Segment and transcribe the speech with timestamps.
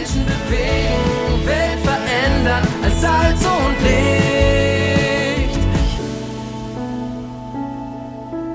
[0.00, 5.60] Menschen bewegen, Welt verändern als Salz und Licht.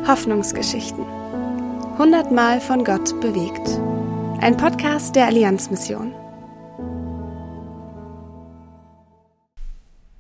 [0.08, 1.06] Hoffnungsgeschichten.
[2.00, 3.80] Hundertmal von Gott bewegt.
[4.42, 6.16] Ein Podcast der Allianzmission.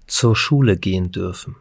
[0.05, 1.55] Zur Schule gehen dürfen.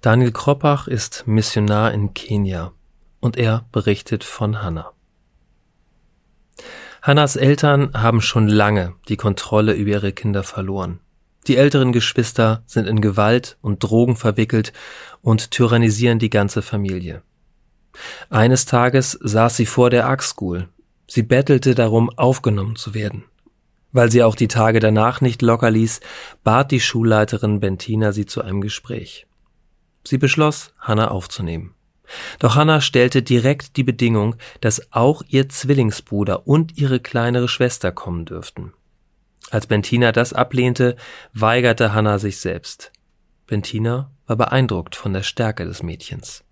[0.00, 2.72] Daniel Kroppach ist Missionar in Kenia
[3.20, 4.93] und er berichtet von Hannah.
[7.06, 11.00] Hannas Eltern haben schon lange die Kontrolle über ihre Kinder verloren.
[11.46, 14.72] Die älteren Geschwister sind in Gewalt und Drogen verwickelt
[15.20, 17.20] und tyrannisieren die ganze Familie.
[18.30, 20.70] Eines Tages saß sie vor der School.
[21.06, 23.24] Sie bettelte darum, aufgenommen zu werden.
[23.92, 26.00] Weil sie auch die Tage danach nicht locker ließ,
[26.42, 29.26] bat die Schulleiterin Bentina sie zu einem Gespräch.
[30.04, 31.74] Sie beschloss, Hannah aufzunehmen.
[32.38, 38.24] Doch Hannah stellte direkt die Bedingung, dass auch ihr Zwillingsbruder und ihre kleinere Schwester kommen
[38.24, 38.72] dürften.
[39.50, 40.96] Als Bentina das ablehnte,
[41.32, 42.92] weigerte Hannah sich selbst.
[43.46, 46.44] Bentina war beeindruckt von der Stärke des Mädchens.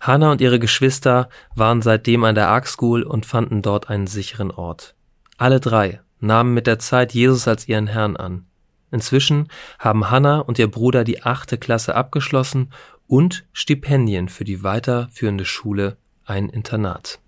[0.00, 4.50] Hannah und ihre Geschwister waren seitdem an der Ark School und fanden dort einen sicheren
[4.50, 4.94] Ort.
[5.36, 8.46] Alle drei nahmen mit der Zeit Jesus als ihren Herrn an.
[8.90, 12.72] Inzwischen haben Hannah und ihr Bruder die achte Klasse abgeschlossen
[13.12, 17.20] und Stipendien für die weiterführende Schule ein Internat.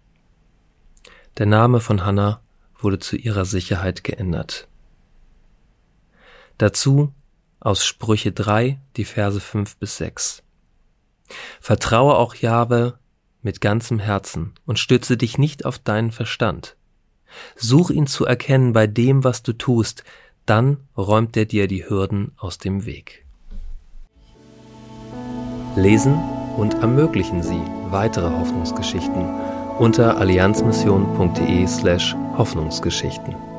[1.37, 2.41] Der Name von Hannah
[2.79, 4.67] wurde zu ihrer Sicherheit geändert.
[6.57, 7.13] Dazu
[7.61, 10.43] aus Sprüche 3, die Verse 5 bis 6.
[11.61, 12.99] Vertraue auch Jahwe
[13.43, 16.79] mit ganzem Herzen und stütze dich nicht auf deinen Verstand.
[17.57, 20.03] Such ihn zu erkennen bei dem, was du tust,
[20.47, 23.24] dann räumt er dir die Hürden aus dem Weg.
[25.77, 26.15] Lesen
[26.57, 29.29] und ermöglichen Sie weitere Hoffnungsgeschichten
[29.79, 33.54] unter allianzmission.de slash Hoffnungsgeschichten.